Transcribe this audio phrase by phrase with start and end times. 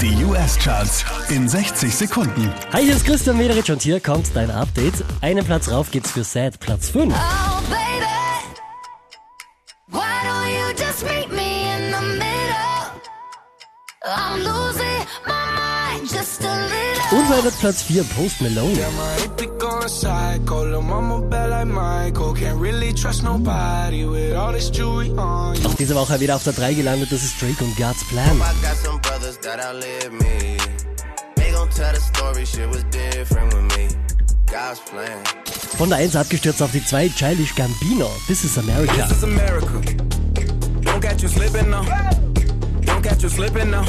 [0.00, 2.52] Die US-Charts in 60 Sekunden.
[2.70, 4.92] Hi, hier ist Christian Mederich und hier kommt dein Update.
[5.22, 7.14] Einen Platz rauf geht's für Sad, Platz 5.
[7.14, 8.04] Oh, baby.
[9.88, 12.92] Why don't you just meet me in the middle?
[14.04, 17.18] I'm losing my mind just a little.
[17.18, 18.78] Unverändert Platz 4, Post Malone.
[25.64, 28.42] Auch diese Woche wieder auf der 3 gelandet, das ist Drake und God's Plan.
[29.26, 30.56] Brothers that outlive me.
[31.34, 33.88] They gon' tell the story, shit was different with me.
[34.46, 35.20] God's plan.
[35.76, 39.08] Von der 1 abgestürzt auf die 2, Childish Gambino, This is America.
[39.08, 39.82] This is America.
[40.82, 41.82] Don't catch you slipping now.
[42.82, 43.84] Don't catch you slipping now.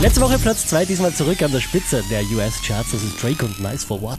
[0.00, 3.60] Letzte Woche Platz 2, diesmal zurück an der Spitze der US-Charts, das ist Drake und
[3.60, 4.18] Nice for What.